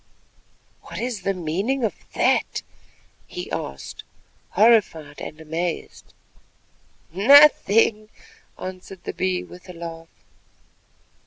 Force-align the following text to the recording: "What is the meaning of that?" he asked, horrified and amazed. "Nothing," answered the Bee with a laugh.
"What 0.81 0.97
is 0.99 1.21
the 1.21 1.33
meaning 1.35 1.83
of 1.83 1.93
that?" 2.13 2.63
he 3.27 3.51
asked, 3.51 4.03
horrified 4.49 5.21
and 5.21 5.39
amazed. 5.39 6.15
"Nothing," 7.13 8.09
answered 8.57 9.03
the 9.03 9.13
Bee 9.13 9.43
with 9.43 9.69
a 9.69 9.73
laugh. 9.73 10.09